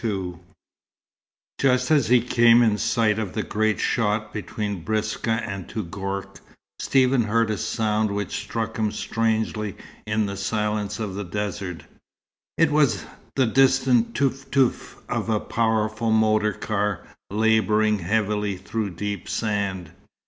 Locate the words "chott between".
3.77-4.83